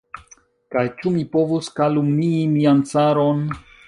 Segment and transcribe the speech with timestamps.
[0.75, 3.45] Kaj ĉu mi povus kalumnii mian caron?